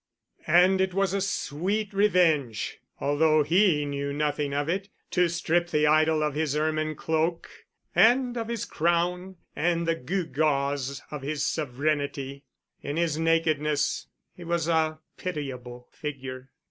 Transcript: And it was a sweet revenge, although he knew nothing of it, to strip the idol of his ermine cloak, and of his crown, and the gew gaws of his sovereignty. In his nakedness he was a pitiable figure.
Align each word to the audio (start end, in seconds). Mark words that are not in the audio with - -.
And 0.47 0.81
it 0.81 0.95
was 0.95 1.13
a 1.13 1.21
sweet 1.21 1.93
revenge, 1.93 2.79
although 2.99 3.43
he 3.43 3.85
knew 3.85 4.11
nothing 4.11 4.51
of 4.51 4.67
it, 4.67 4.89
to 5.11 5.29
strip 5.29 5.69
the 5.69 5.85
idol 5.85 6.23
of 6.23 6.33
his 6.33 6.55
ermine 6.57 6.95
cloak, 6.95 7.47
and 7.93 8.35
of 8.35 8.47
his 8.47 8.65
crown, 8.65 9.35
and 9.55 9.87
the 9.87 9.93
gew 9.93 10.25
gaws 10.25 11.03
of 11.11 11.21
his 11.21 11.45
sovereignty. 11.45 12.45
In 12.81 12.97
his 12.97 13.19
nakedness 13.19 14.07
he 14.35 14.43
was 14.43 14.67
a 14.67 14.97
pitiable 15.17 15.87
figure. 15.91 16.49